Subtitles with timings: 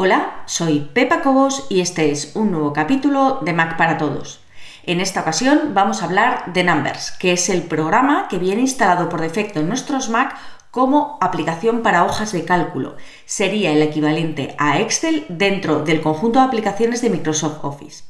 [0.00, 4.38] Hola, soy Pepa Cobos y este es un nuevo capítulo de Mac para Todos.
[4.84, 9.08] En esta ocasión vamos a hablar de Numbers, que es el programa que viene instalado
[9.08, 10.36] por defecto en nuestros Mac
[10.70, 12.96] como aplicación para hojas de cálculo.
[13.24, 18.04] Sería el equivalente a Excel dentro del conjunto de aplicaciones de Microsoft Office.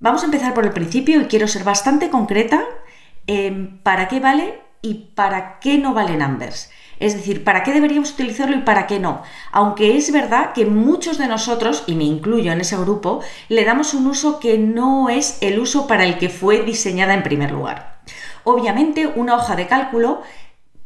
[0.00, 2.64] Vamos a empezar por el principio y quiero ser bastante concreta
[3.28, 6.68] en para qué vale y para qué no vale Numbers.
[6.98, 9.22] Es decir, ¿para qué deberíamos utilizarlo y para qué no?
[9.52, 13.94] Aunque es verdad que muchos de nosotros, y me incluyo en ese grupo, le damos
[13.94, 18.00] un uso que no es el uso para el que fue diseñada en primer lugar.
[18.44, 20.22] Obviamente, una hoja de cálculo,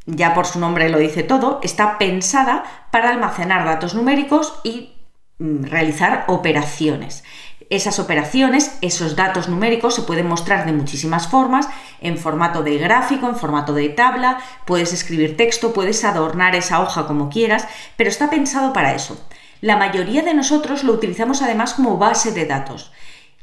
[0.07, 4.95] ya por su nombre lo dice todo, está pensada para almacenar datos numéricos y
[5.39, 7.23] mm, realizar operaciones.
[7.71, 11.69] Esas operaciones, esos datos numéricos se pueden mostrar de muchísimas formas,
[12.01, 17.07] en formato de gráfico, en formato de tabla, puedes escribir texto, puedes adornar esa hoja
[17.07, 19.25] como quieras, pero está pensado para eso.
[19.61, 22.91] La mayoría de nosotros lo utilizamos además como base de datos.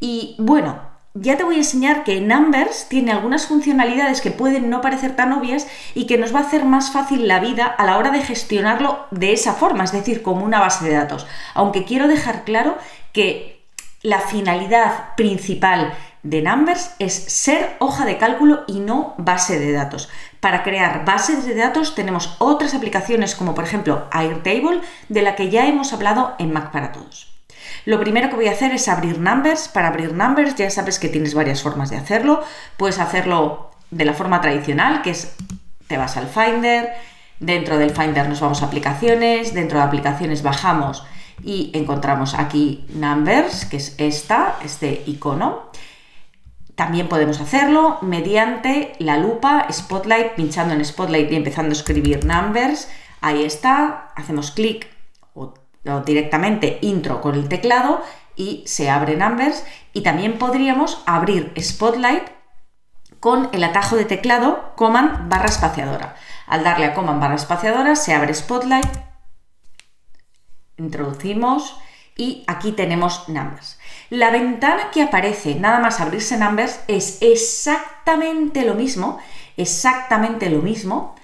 [0.01, 0.81] Y bueno,
[1.13, 5.31] ya te voy a enseñar que Numbers tiene algunas funcionalidades que pueden no parecer tan
[5.31, 8.21] obvias y que nos va a hacer más fácil la vida a la hora de
[8.21, 11.25] gestionarlo de esa forma, es decir, como una base de datos.
[11.53, 12.77] Aunque quiero dejar claro
[13.13, 13.56] que
[14.01, 20.09] la finalidad principal de Numbers es ser hoja de cálculo y no base de datos.
[20.39, 25.49] Para crear bases de datos tenemos otras aplicaciones como por ejemplo Airtable, de la que
[25.49, 27.33] ya hemos hablado en Mac para Todos.
[27.85, 29.67] Lo primero que voy a hacer es abrir Numbers.
[29.67, 32.43] Para abrir Numbers ya sabes que tienes varias formas de hacerlo.
[32.77, 35.35] Puedes hacerlo de la forma tradicional, que es
[35.87, 36.93] te vas al Finder,
[37.39, 41.05] dentro del Finder nos vamos a aplicaciones, dentro de aplicaciones bajamos
[41.43, 45.69] y encontramos aquí Numbers, que es esta, este icono.
[46.75, 52.87] También podemos hacerlo mediante la lupa Spotlight, pinchando en Spotlight y empezando a escribir Numbers.
[53.21, 54.87] Ahí está, hacemos clic
[55.33, 55.53] o,
[56.05, 58.01] directamente intro con el teclado
[58.35, 59.63] y se abre Numbers.
[59.93, 62.23] Y también podríamos abrir Spotlight
[63.19, 66.15] con el atajo de teclado Command barra espaciadora.
[66.45, 69.06] Al darle a Command barra espaciadora se abre Spotlight
[70.77, 71.77] introducimos
[72.15, 73.79] y aquí tenemos Numbers.
[74.09, 79.19] La ventana que aparece nada más abrirse Numbers es exactamente lo mismo,
[79.55, 81.15] exactamente lo mismo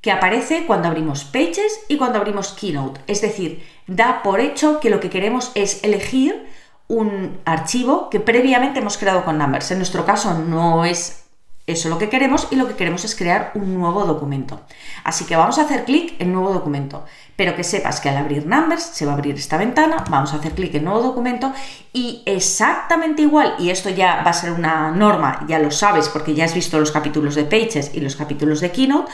[0.00, 3.00] que aparece cuando abrimos Pages y cuando abrimos Keynote.
[3.06, 6.48] Es decir, da por hecho que lo que queremos es elegir
[6.88, 9.70] un archivo que previamente hemos creado con Numbers.
[9.70, 11.21] En nuestro caso no es
[11.66, 14.60] eso es lo que queremos y lo que queremos es crear un nuevo documento.
[15.04, 17.04] Así que vamos a hacer clic en nuevo documento,
[17.36, 20.36] pero que sepas que al abrir Numbers se va a abrir esta ventana, vamos a
[20.36, 21.52] hacer clic en nuevo documento
[21.92, 26.34] y exactamente igual, y esto ya va a ser una norma, ya lo sabes porque
[26.34, 29.12] ya has visto los capítulos de Pages y los capítulos de Keynote,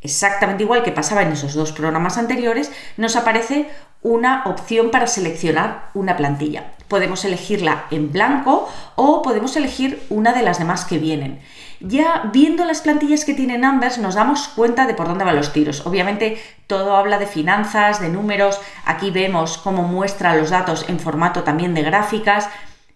[0.00, 3.68] exactamente igual que pasaba en esos dos programas anteriores, nos aparece
[4.02, 6.72] una opción para seleccionar una plantilla.
[6.86, 11.40] Podemos elegirla en blanco o podemos elegir una de las demás que vienen.
[11.80, 15.52] Ya viendo las plantillas que tiene Numbers nos damos cuenta de por dónde van los
[15.52, 15.86] tiros.
[15.86, 21.42] Obviamente todo habla de finanzas, de números, aquí vemos cómo muestra los datos en formato
[21.42, 22.48] también de gráficas,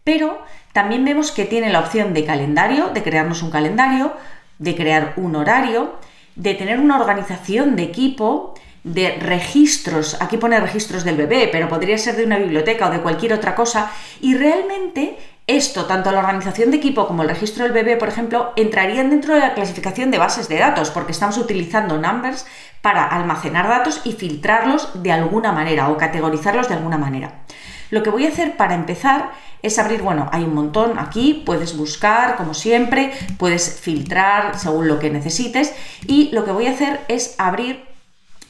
[0.04, 0.42] pero
[0.72, 4.12] también vemos que tiene la opción de calendario, de crearnos un calendario,
[4.58, 5.96] de crear un horario,
[6.36, 8.54] de tener una organización de equipo,
[8.84, 13.00] de registros, aquí pone registros del bebé, pero podría ser de una biblioteca o de
[13.00, 15.16] cualquier otra cosa, y realmente
[15.46, 19.34] esto, tanto la organización de equipo como el registro del bebé, por ejemplo, entrarían dentro
[19.34, 22.46] de la clasificación de bases de datos, porque estamos utilizando Numbers
[22.80, 27.42] para almacenar datos y filtrarlos de alguna manera o categorizarlos de alguna manera.
[27.92, 31.76] Lo que voy a hacer para empezar es abrir, bueno, hay un montón aquí, puedes
[31.76, 35.74] buscar como siempre, puedes filtrar según lo que necesites
[36.06, 37.84] y lo que voy a hacer es abrir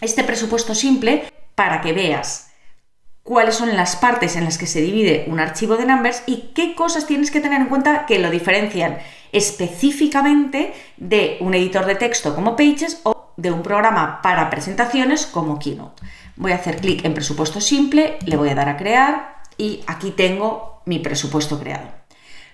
[0.01, 1.25] este presupuesto simple
[1.57, 2.53] para que veas
[3.25, 6.77] cuáles son las partes en las que se divide un archivo de Numbers y qué
[6.77, 8.99] cosas tienes que tener en cuenta que lo diferencian
[9.33, 15.59] específicamente de un editor de texto como Pages o de un programa para presentaciones como
[15.59, 16.01] Keynote.
[16.37, 20.11] Voy a hacer clic en presupuesto simple, le voy a dar a crear y aquí
[20.11, 21.89] tengo mi presupuesto creado.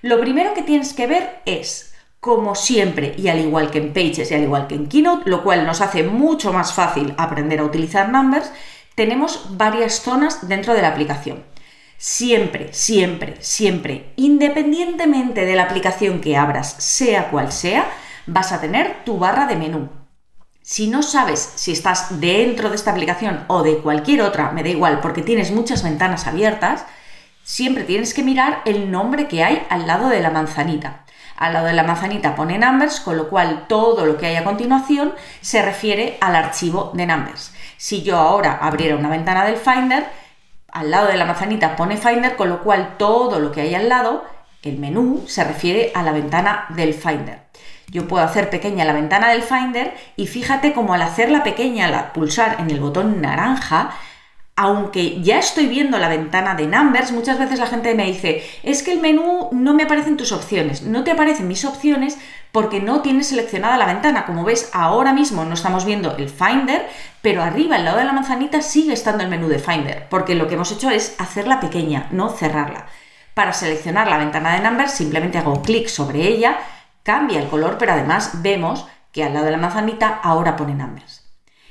[0.02, 4.30] Lo primero que tienes que ver es, como siempre, y al igual que en Pages
[4.30, 7.64] y al igual que en Keynote, lo cual nos hace mucho más fácil aprender a
[7.64, 8.50] utilizar Numbers,
[8.94, 11.44] tenemos varias zonas dentro de la aplicación.
[11.96, 17.90] Siempre, siempre, siempre, independientemente de la aplicación que abras, sea cual sea,
[18.26, 19.88] vas a tener tu barra de menú.
[20.70, 24.68] Si no sabes si estás dentro de esta aplicación o de cualquier otra, me da
[24.68, 26.84] igual, porque tienes muchas ventanas abiertas,
[27.42, 31.06] siempre tienes que mirar el nombre que hay al lado de la manzanita.
[31.38, 34.44] Al lado de la manzanita pone Numbers, con lo cual todo lo que hay a
[34.44, 37.54] continuación se refiere al archivo de Numbers.
[37.78, 40.06] Si yo ahora abriera una ventana del Finder,
[40.70, 43.88] al lado de la manzanita pone Finder, con lo cual todo lo que hay al
[43.88, 44.22] lado,
[44.60, 47.47] el menú, se refiere a la ventana del Finder.
[47.90, 52.12] Yo puedo hacer pequeña la ventana del Finder y fíjate cómo al hacerla pequeña, al
[52.12, 53.90] pulsar en el botón naranja,
[54.56, 58.82] aunque ya estoy viendo la ventana de Numbers, muchas veces la gente me dice, es
[58.82, 60.82] que el menú no me aparecen tus opciones.
[60.82, 62.18] No te aparecen mis opciones
[62.50, 64.26] porque no tienes seleccionada la ventana.
[64.26, 66.88] Como ves, ahora mismo no estamos viendo el Finder,
[67.22, 70.48] pero arriba, al lado de la manzanita, sigue estando el menú de Finder, porque lo
[70.48, 72.86] que hemos hecho es hacerla pequeña, no cerrarla.
[73.34, 76.58] Para seleccionar la ventana de Numbers, simplemente hago clic sobre ella,
[77.08, 81.24] cambia el color, pero además vemos que al lado de la manzanita ahora pone Numbers.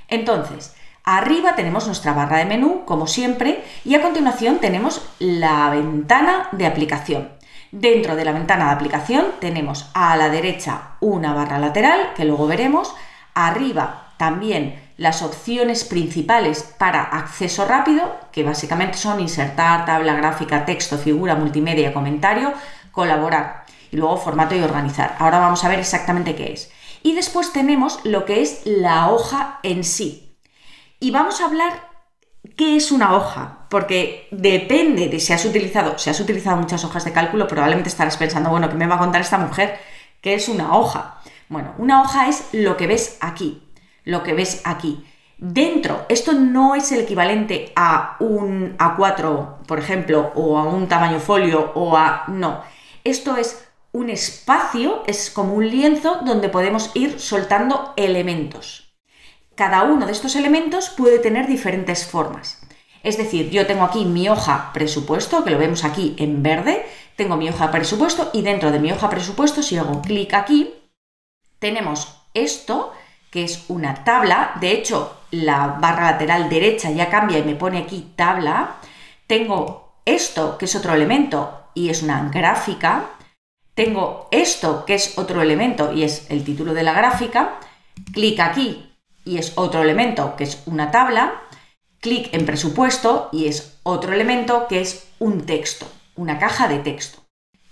[0.08, 0.74] Entonces,
[1.10, 6.66] Arriba tenemos nuestra barra de menú, como siempre, y a continuación tenemos la ventana de
[6.66, 7.30] aplicación.
[7.72, 12.46] Dentro de la ventana de aplicación tenemos a la derecha una barra lateral, que luego
[12.48, 12.94] veremos,
[13.36, 20.98] arriba también las opciones principales para acceso rápido, que básicamente son insertar, tabla gráfica, texto,
[20.98, 22.52] figura, multimedia, comentario,
[22.92, 25.16] colaborar y luego formato y organizar.
[25.20, 26.72] Ahora vamos a ver exactamente qué es.
[27.04, 30.28] Y después tenemos lo que es la hoja en sí,
[31.00, 31.90] y vamos a hablar
[32.56, 37.06] qué es una hoja, porque depende de si has utilizado, si has utilizado muchas hojas
[37.06, 39.80] de cálculo, probablemente estarás pensando, bueno, ¿qué me va a contar esta mujer?
[40.22, 41.22] ¿Qué es una hoja?
[41.50, 43.64] Bueno, una hoja es lo que ves aquí,
[44.06, 45.06] lo que ves aquí.
[45.38, 51.20] Dentro, esto no es el equivalente a un A4, por ejemplo, o a un tamaño
[51.20, 52.24] folio, o a...
[52.28, 52.64] No,
[53.04, 53.67] esto es
[53.98, 58.94] un espacio, es como un lienzo donde podemos ir soltando elementos.
[59.56, 62.62] Cada uno de estos elementos puede tener diferentes formas.
[63.02, 66.86] Es decir, yo tengo aquí mi hoja presupuesto, que lo vemos aquí en verde,
[67.16, 70.76] tengo mi hoja presupuesto y dentro de mi hoja presupuesto, si hago clic aquí,
[71.58, 72.94] tenemos esto,
[73.32, 77.80] que es una tabla, de hecho la barra lateral derecha ya cambia y me pone
[77.80, 78.76] aquí tabla,
[79.26, 83.17] tengo esto, que es otro elemento y es una gráfica,
[83.78, 87.60] tengo esto, que es otro elemento y es el título de la gráfica,
[88.12, 88.92] clic aquí
[89.24, 91.44] y es otro elemento que es una tabla,
[92.02, 95.86] clic en presupuesto y es otro elemento que es un texto,
[96.16, 97.22] una caja de texto.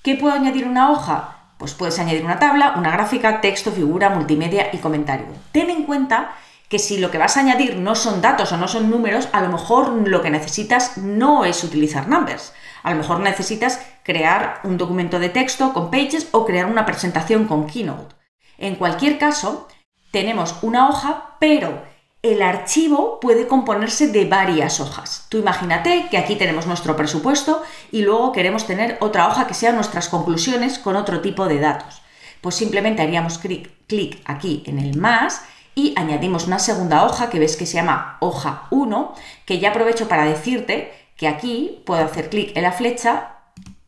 [0.04, 1.56] ¿Qué puedo añadir una hoja?
[1.57, 5.25] Pues puedes añadir una tabla, una gráfica, texto, figura, multimedia y comentario.
[5.52, 6.36] Ten en cuenta
[6.69, 9.42] que si lo que vas a añadir no son datos o no son números, a
[9.42, 12.54] lo mejor lo que necesitas no es utilizar numbers.
[12.86, 17.46] A lo mejor necesitas crear un documento de texto con pages o crear una presentación
[17.46, 18.14] con Keynote.
[18.60, 19.68] En cualquier caso,
[20.12, 21.82] tenemos una hoja, pero
[22.22, 25.26] el archivo puede componerse de varias hojas.
[25.30, 29.74] Tú imagínate que aquí tenemos nuestro presupuesto y luego queremos tener otra hoja que sean
[29.74, 32.04] nuestras conclusiones con otro tipo de datos.
[32.42, 35.42] Pues simplemente haríamos clic aquí en el más
[35.74, 39.16] y añadimos una segunda hoja que ves que se llama hoja 1,
[39.48, 43.38] que ya aprovecho para decirte que aquí puedo hacer clic en la flecha,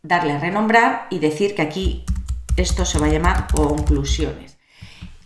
[0.01, 2.05] darle a renombrar y decir que aquí
[2.55, 4.57] esto se va a llamar conclusiones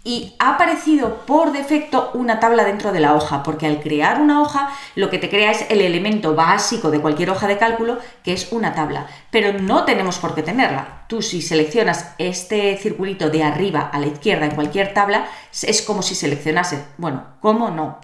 [0.03, 4.42] y ha aparecido por defecto una tabla dentro de la hoja, porque al crear una
[4.42, 8.33] hoja lo que te crea es el elemento básico de cualquier hoja de cálculo, que
[8.33, 11.05] es una tabla, pero no tenemos por qué tenerla.
[11.08, 16.01] Tú si seleccionas este circulito de arriba a la izquierda en cualquier tabla, es como
[16.01, 18.00] si seleccionase, bueno, ¿cómo no?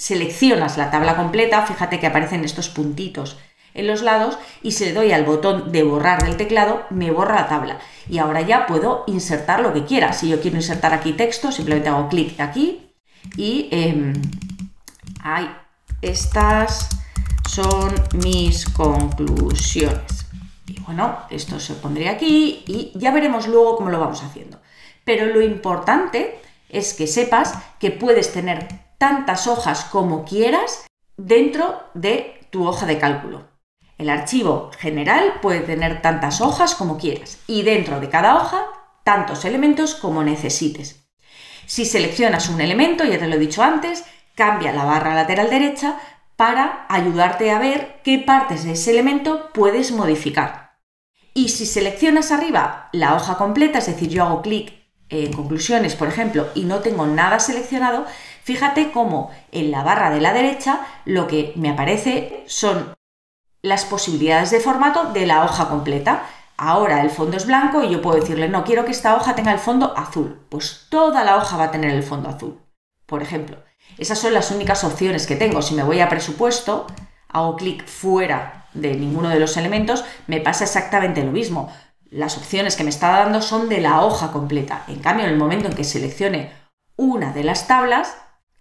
[0.00, 3.36] Seleccionas la tabla completa, fíjate que aparecen estos puntitos
[3.74, 7.34] en los lados y si le doy al botón de borrar del teclado, me borra
[7.34, 7.78] la tabla.
[8.08, 10.14] Y ahora ya puedo insertar lo que quiera.
[10.14, 12.94] Si yo quiero insertar aquí texto, simplemente hago clic aquí
[13.36, 14.14] y eh,
[16.00, 16.88] estas
[17.46, 17.92] son
[18.24, 20.30] mis conclusiones.
[20.66, 24.62] Y bueno, esto se pondría aquí y ya veremos luego cómo lo vamos haciendo.
[25.04, 26.40] Pero lo importante
[26.70, 30.84] es que sepas que puedes tener tantas hojas como quieras
[31.16, 33.48] dentro de tu hoja de cálculo.
[33.96, 38.66] El archivo general puede tener tantas hojas como quieras y dentro de cada hoja
[39.02, 41.08] tantos elementos como necesites.
[41.64, 44.04] Si seleccionas un elemento, ya te lo he dicho antes,
[44.34, 45.98] cambia la barra lateral derecha
[46.36, 50.78] para ayudarte a ver qué partes de ese elemento puedes modificar.
[51.32, 54.74] Y si seleccionas arriba la hoja completa, es decir, yo hago clic
[55.10, 58.06] en conclusiones, por ejemplo, y no tengo nada seleccionado,
[58.44, 62.94] fíjate cómo en la barra de la derecha lo que me aparece son
[63.62, 66.22] las posibilidades de formato de la hoja completa.
[66.56, 69.52] Ahora el fondo es blanco y yo puedo decirle, no, quiero que esta hoja tenga
[69.52, 70.40] el fondo azul.
[70.48, 72.60] Pues toda la hoja va a tener el fondo azul,
[73.06, 73.58] por ejemplo.
[73.98, 75.62] Esas son las únicas opciones que tengo.
[75.62, 76.86] Si me voy a presupuesto,
[77.28, 81.72] hago clic fuera de ninguno de los elementos, me pasa exactamente lo mismo.
[82.10, 84.84] Las opciones que me está dando son de la hoja completa.
[84.88, 86.52] En cambio, en el momento en que seleccione
[86.96, 88.16] una de las tablas,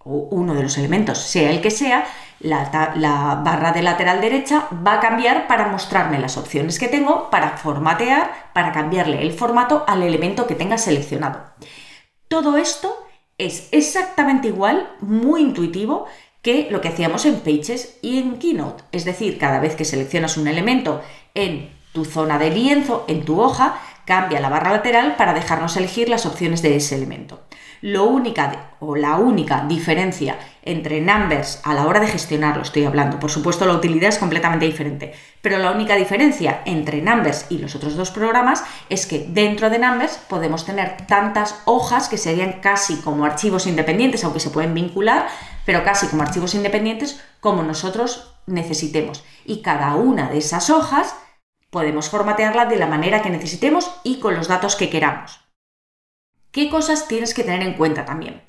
[0.10, 2.06] uno de los elementos, sea el que sea,
[2.40, 7.58] la, barra de lateral derecha va a cambiar para mostrarme las opciones que tengo para
[7.58, 11.44] formatear, para cambiarle el formato al elemento que tenga seleccionado.
[12.28, 12.96] Todo esto
[13.38, 16.06] es exactamente igual, muy intuitivo,
[16.42, 18.84] que lo que hacíamos en Pages y en Keynote.
[18.92, 21.02] Es decir, cada vez que seleccionas un elemento
[21.34, 26.10] en tu zona de lienzo, en tu hoja, cambia la barra lateral para dejarnos elegir
[26.10, 27.42] las opciones de ese elemento.
[27.82, 33.20] Lo única o la única diferencia entre Numbers a la hora de gestionarlo, estoy hablando,
[33.20, 37.76] por supuesto la utilidad es completamente diferente, pero la única diferencia entre Numbers y los
[37.76, 42.98] otros dos programas es que dentro de Numbers podemos tener tantas hojas que serían casi
[42.98, 45.28] como archivos independientes, aunque se pueden vincular,
[45.66, 49.24] pero casi como archivos independientes como nosotros necesitemos.
[49.46, 51.16] Y cada una de esas hojas
[51.70, 55.49] podemos formatearla de la manera que necesitemos y con los datos que queramos.
[56.52, 58.42] ¿Qué cosas tienes que tener en cuenta también?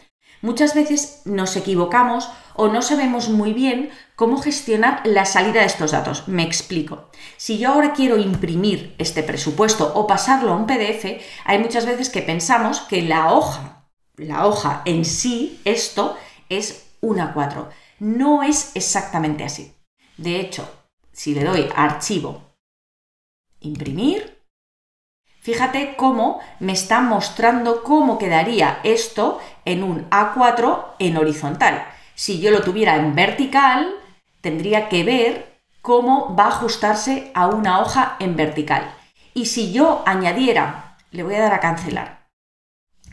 [0.43, 5.93] Muchas veces nos equivocamos o no sabemos muy bien cómo gestionar la salida de estos
[5.93, 6.29] datos.
[6.29, 7.11] Me explico.
[7.37, 12.09] Si yo ahora quiero imprimir este presupuesto o pasarlo a un PDF, hay muchas veces
[12.09, 16.17] que pensamos que la hoja, la hoja en sí, esto
[16.49, 17.69] es una 4.
[17.99, 19.75] No es exactamente así.
[20.17, 20.67] De hecho,
[21.13, 22.55] si le doy archivo,
[23.61, 24.40] imprimir,
[25.41, 31.87] Fíjate cómo me está mostrando cómo quedaría esto en un A4 en horizontal.
[32.15, 33.95] Si yo lo tuviera en vertical,
[34.43, 38.95] tendría que ver cómo va a ajustarse a una hoja en vertical.
[39.33, 42.29] Y si yo añadiera, le voy a dar a cancelar,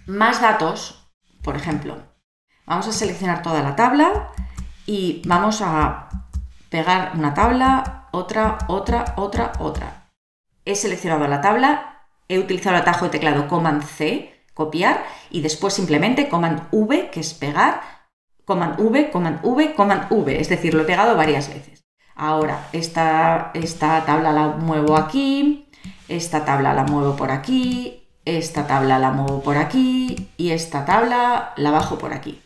[0.06, 1.08] más datos,
[1.44, 1.98] por ejemplo,
[2.66, 4.32] vamos a seleccionar toda la tabla
[4.86, 6.10] y vamos a
[6.70, 10.10] pegar una tabla, otra, otra, otra, otra.
[10.66, 11.97] He seleccionado la tabla
[12.28, 17.20] he utilizado el atajo de teclado Command C, copiar, y después simplemente Command V, que
[17.20, 17.82] es pegar,
[18.46, 21.84] Command V, Command V, Command V, es decir, lo he pegado varias veces.
[22.16, 25.70] Ahora, esta, esta tabla la muevo aquí,
[26.08, 31.54] esta tabla la muevo por aquí, esta tabla la muevo por aquí y esta tabla
[31.56, 32.42] la bajo por aquí.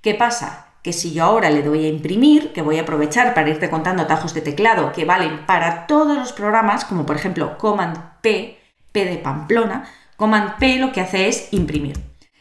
[0.00, 0.74] ¿Qué pasa?
[0.82, 4.02] Que si yo ahora le doy a imprimir, que voy a aprovechar para irte contando
[4.02, 8.58] atajos de teclado que valen para todos los programas, como por ejemplo Command P,
[8.94, 11.98] P de Pamplona, Command P lo que hace es imprimir.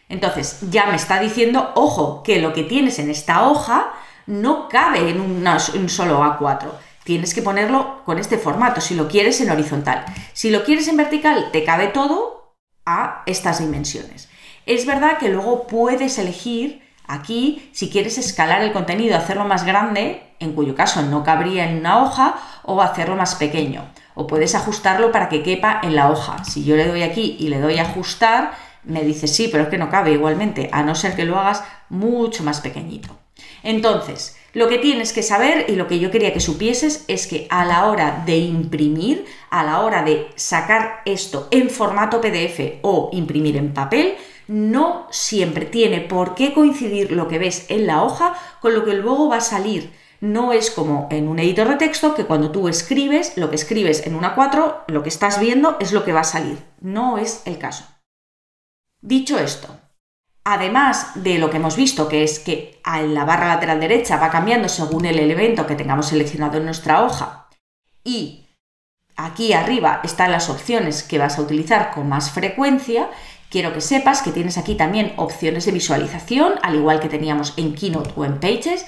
[0.08, 3.92] Entonces, ya me está diciendo, ojo, que lo que tienes en esta hoja
[4.28, 6.70] no cabe en un solo A4.
[7.04, 10.06] Tienes que ponerlo con este formato, si lo quieres en horizontal.
[10.34, 12.56] Si lo quieres en vertical, te cabe todo
[12.86, 14.30] a estas dimensiones.
[14.68, 20.22] Es verdad que luego puedes elegir aquí si quieres escalar el contenido, hacerlo más grande,
[20.40, 23.84] en cuyo caso no cabría en una hoja, o hacerlo más pequeño
[24.16, 26.44] o puedes ajustarlo para que quepa en la hoja.
[26.44, 28.54] Si yo le doy aquí y le doy ajustar,
[28.84, 31.64] me dice sí, pero es que no cabe igualmente, a no ser que lo hagas
[31.90, 33.18] mucho más pequeñito.
[33.64, 37.48] Entonces, lo que tienes que saber y lo que yo quería que supieses es que
[37.50, 43.10] a la hora de imprimir, a la hora de sacar esto en formato PDF o
[43.14, 44.16] imprimir en papel,
[44.48, 48.94] no siempre tiene por qué coincidir lo que ves en la hoja con lo que
[48.94, 49.92] luego va a salir
[50.24, 54.08] no es como en un editor de texto que cuando tú escribes, lo que escribes
[54.08, 56.64] en una 4, lo que estás viendo es lo que va a salir.
[56.80, 57.84] No es el caso.
[59.02, 59.68] Dicho esto,
[60.46, 64.32] además de lo que hemos visto, que es que en la barra lateral derecha va
[64.32, 67.50] cambiando según el elemento que tengamos seleccionado en nuestra hoja
[68.02, 68.48] y
[69.18, 73.10] aquí arriba están las opciones que vas a utilizar con más frecuencia,
[73.50, 77.76] quiero que sepas que tienes aquí también opciones de visualización, al igual que teníamos en
[77.76, 78.86] Keynote o en Pages,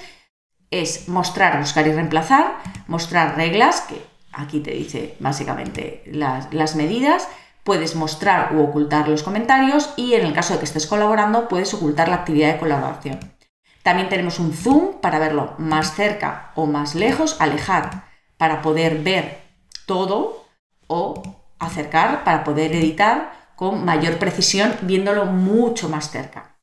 [0.80, 2.56] es mostrar, buscar y reemplazar,
[2.86, 7.28] mostrar reglas, que aquí te dice básicamente las, medidas,
[7.64, 11.72] puedes mostrar u ocultar los comentarios y en el caso de que estés colaborando puedes
[11.74, 13.18] ocultar la actividad de colaboración.
[13.82, 18.04] También tenemos un zoom para verlo más cerca o más lejos, alejar
[18.36, 19.42] para poder ver
[19.86, 20.46] todo
[20.86, 21.22] o
[21.58, 26.56] acercar para poder editar con mayor precisión viéndolo mucho más cerca.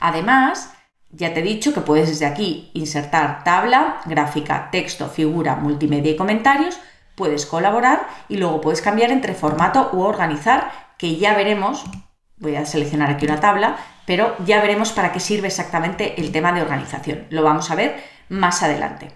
[0.00, 0.75] Además,
[1.16, 6.16] ya te he dicho que puedes desde aquí insertar tabla, gráfica, texto, figura, multimedia y
[6.16, 6.78] comentarios,
[7.14, 11.84] puedes colaborar y luego puedes cambiar entre formato u organizar, que ya veremos,
[12.36, 16.52] voy a seleccionar aquí una tabla, pero ya veremos para qué sirve exactamente el tema
[16.52, 17.26] de organización.
[17.30, 17.96] Lo vamos a ver
[18.28, 19.10] más adelante.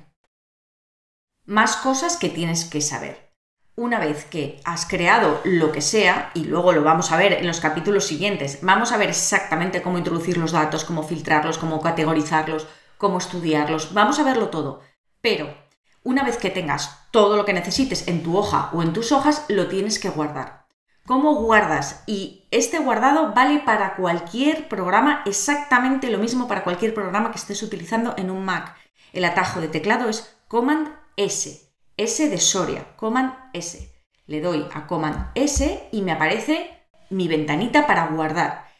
[1.44, 3.29] Más cosas que tienes que saber
[3.76, 7.46] una vez que has creado lo que sea, y luego lo vamos a ver en
[7.46, 12.66] los capítulos siguientes, vamos a ver exactamente cómo introducir los datos, cómo filtrarlos, cómo categorizarlos,
[12.98, 14.80] cómo estudiarlos, vamos a verlo todo.
[15.20, 15.54] Pero
[16.02, 19.44] una vez que tengas todo lo que necesites en tu hoja o en tus hojas,
[19.48, 20.66] lo tienes que guardar.
[21.06, 22.04] ¿Cómo guardas?
[22.06, 27.62] Y este guardado vale para cualquier programa, exactamente lo mismo para cualquier programa que estés
[27.62, 28.76] utilizando en un Mac.
[29.12, 31.69] El atajo de teclado es Command S,
[32.00, 33.92] S de Soria, Command S.
[34.26, 36.70] Le doy a Command S y me aparece
[37.10, 38.70] mi ventanita para guardar.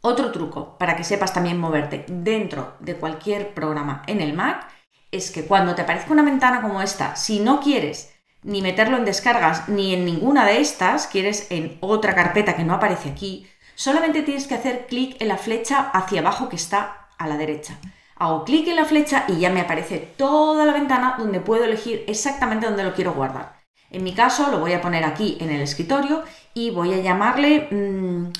[0.00, 4.66] Otro truco para que sepas también moverte dentro de cualquier programa en el Mac
[5.10, 9.04] es que cuando te aparezca una ventana como esta, si no quieres ni meterlo en
[9.04, 14.22] descargas ni en ninguna de estas, quieres en otra carpeta que no aparece aquí, solamente
[14.22, 17.78] tienes que hacer clic en la flecha hacia abajo que está a la derecha.
[18.20, 22.04] Hago clic en la flecha y ya me aparece toda la ventana donde puedo elegir
[22.06, 23.58] exactamente dónde lo quiero guardar.
[23.88, 26.22] En mi caso lo voy a poner aquí en el escritorio
[26.52, 28.30] y voy a llamarle mm,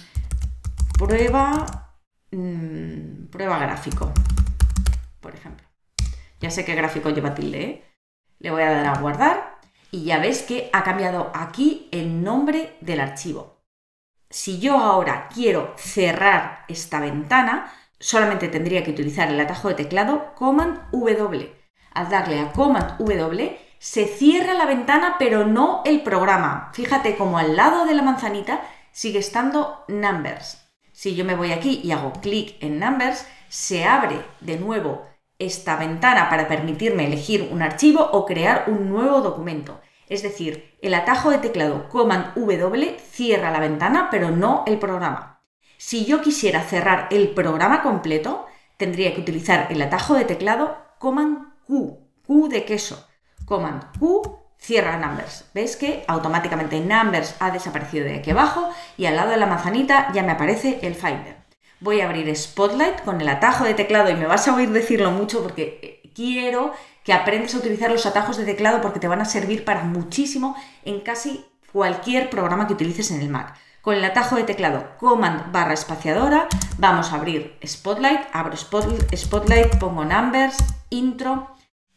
[0.98, 1.94] prueba,
[2.30, 4.12] mm, prueba gráfico,
[5.20, 5.66] por ejemplo.
[6.40, 7.84] Ya sé qué gráfico lleva tilde, ¿eh?
[8.38, 9.60] Le voy a dar a guardar
[9.90, 13.62] y ya ves que ha cambiado aquí el nombre del archivo.
[14.28, 20.34] Si yo ahora quiero cerrar esta ventana, solamente tendría que utilizar el atajo de teclado
[20.34, 21.54] Command W.
[21.92, 26.70] Al darle a Command W, se cierra la ventana pero no el programa.
[26.74, 30.66] Fíjate como al lado de la manzanita sigue estando Numbers.
[30.92, 35.06] Si yo me voy aquí y hago clic en Numbers, se abre de nuevo
[35.38, 39.80] esta ventana para permitirme elegir un archivo o crear un nuevo documento.
[40.08, 45.39] Es decir, el atajo de teclado Command W cierra la ventana pero no el programa.
[45.82, 48.44] Si yo quisiera cerrar el programa completo,
[48.76, 53.08] tendría que utilizar el atajo de teclado Command Q, Q de queso.
[53.46, 54.20] Command Q
[54.58, 55.46] cierra Numbers.
[55.54, 58.68] ¿Ves que automáticamente Numbers ha desaparecido de aquí abajo
[58.98, 61.36] y al lado de la manzanita ya me aparece el Finder?
[61.80, 65.10] Voy a abrir Spotlight con el atajo de teclado y me vas a oír decirlo
[65.12, 69.22] mucho porque eh, quiero que aprendas a utilizar los atajos de teclado porque te van
[69.22, 73.56] a servir para muchísimo en casi cualquier programa que utilices en el Mac.
[73.82, 80.04] Con el atajo de teclado Command barra espaciadora vamos a abrir Spotlight, abro Spotlight, pongo
[80.04, 80.58] Numbers,
[80.90, 81.54] Intro,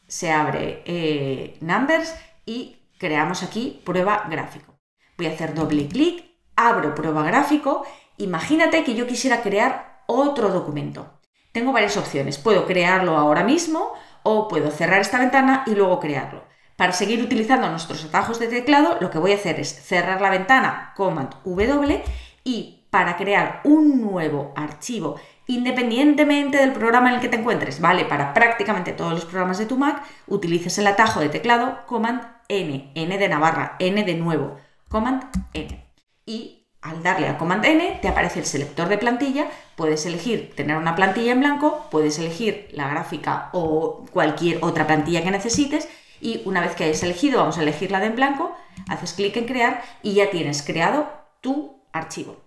[0.08, 2.15] se abre eh, Numbers
[2.46, 4.80] y creamos aquí prueba gráfico.
[5.17, 6.24] Voy a hacer doble clic,
[6.56, 7.86] abro prueba gráfico
[8.17, 11.19] Imagínate que yo quisiera crear otro documento.
[11.52, 12.38] Tengo varias opciones.
[12.38, 13.93] Puedo crearlo ahora mismo
[14.24, 16.43] o puedo cerrar esta ventana y luego crearlo.
[16.76, 20.32] Para seguir utilizando nuestros atajos de teclado, lo que voy a hacer es cerrar la
[20.32, 22.04] ventana Command W
[22.44, 28.06] y para crear un nuevo archivo independientemente del programa en el que te encuentres, ¿vale?
[28.06, 32.92] Para prácticamente todos los programas de tu Mac, utilices el atajo de teclado Command N,
[32.96, 34.58] N de Navarra, N de nuevo,
[34.90, 35.86] Command N.
[36.26, 40.78] Y al darle a Command N te aparece el selector de plantilla, puedes elegir tener
[40.78, 45.90] una plantilla en blanco, puedes elegir la gráfica o cualquier otra plantilla que necesites
[46.24, 48.56] y una vez que hayas elegido, vamos a elegir la de en blanco,
[48.88, 52.38] haces clic en crear y ya tienes creado tu archivo.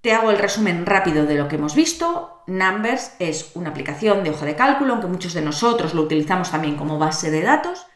[0.00, 2.42] Te hago el resumen rápido de lo que hemos visto.
[2.46, 6.76] Numbers es una aplicación de hoja de cálculo, aunque muchos de nosotros lo utilizamos también
[6.76, 7.86] como base de datos.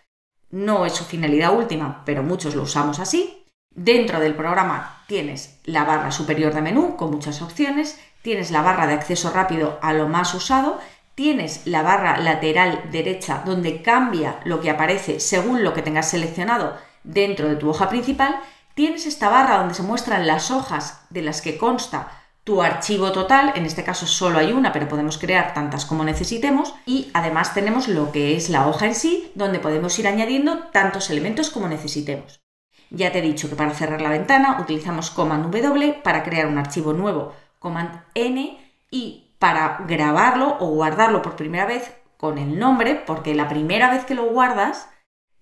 [0.50, 3.46] No es su finalidad última, pero muchos lo usamos así.
[3.72, 8.88] Dentro del programa tienes la barra superior de menú con muchas opciones, tienes la barra
[8.88, 10.80] de acceso rápido a lo más usado,
[11.20, 16.78] tienes la barra lateral derecha donde cambia lo que aparece según lo que tengas seleccionado
[17.04, 18.40] dentro de tu hoja principal,
[18.72, 22.08] tienes esta barra donde se muestran las hojas de las que consta
[22.42, 26.74] tu archivo total, en este caso solo hay una, pero podemos crear tantas como necesitemos,
[26.86, 31.10] y además tenemos lo que es la hoja en sí, donde podemos ir añadiendo tantos
[31.10, 32.40] elementos como necesitemos.
[32.88, 36.56] Ya te he dicho que para cerrar la ventana utilizamos Command W, para crear un
[36.56, 38.58] archivo nuevo Command N
[38.90, 44.04] y para grabarlo o guardarlo por primera vez con el nombre, porque la primera vez
[44.04, 44.90] que lo guardas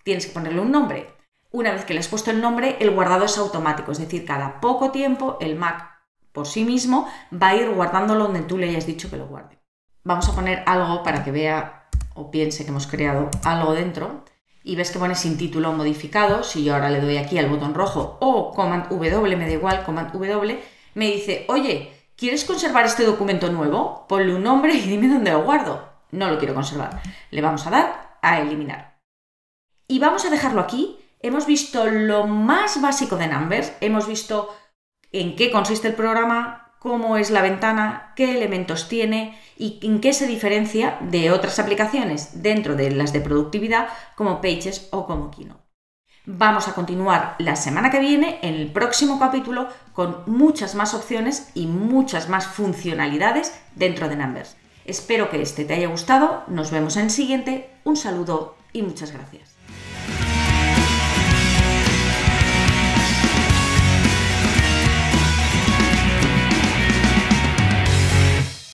[0.04, 1.08] tienes que ponerle un nombre.
[1.50, 4.60] Una vez que le has puesto el nombre, el guardado es automático, es decir, cada
[4.60, 5.98] poco tiempo el Mac
[6.32, 9.58] por sí mismo va a ir guardándolo donde tú le hayas dicho que lo guarde.
[10.04, 14.24] Vamos a poner algo para que vea o piense que hemos creado algo dentro
[14.62, 17.74] y ves que pone sin título modificado, si yo ahora le doy aquí al botón
[17.74, 20.62] rojo o Command W, me da igual, Command W,
[20.94, 24.06] me dice, oye, ¿quieres conservar este documento nuevo?
[24.08, 25.88] Ponle un nombre y dime dónde lo guardo.
[26.10, 27.00] No lo quiero conservar.
[27.30, 28.98] Le vamos a dar a eliminar.
[29.86, 30.98] Y vamos a dejarlo aquí.
[31.20, 34.54] Hemos visto lo más básico de Numbers, hemos visto
[35.10, 40.12] en qué consiste el programa, cómo es la ventana, qué elementos tiene y en qué
[40.12, 45.67] se diferencia de otras aplicaciones dentro de las de productividad como Pages o como Kino.
[46.30, 51.48] Vamos a continuar la semana que viene en el próximo capítulo con muchas más opciones
[51.54, 54.54] y muchas más funcionalidades dentro de Numbers.
[54.84, 59.12] Espero que este te haya gustado, nos vemos en el siguiente, un saludo y muchas
[59.12, 59.57] gracias.